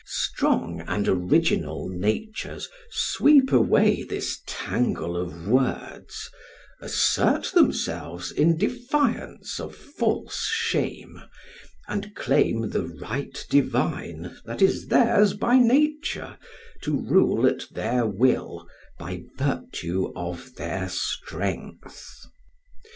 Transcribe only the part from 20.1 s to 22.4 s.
of their strength.